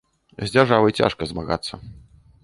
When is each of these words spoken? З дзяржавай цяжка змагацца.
З 0.37 0.45
дзяржавай 0.53 0.95
цяжка 0.99 1.27
змагацца. 1.31 1.73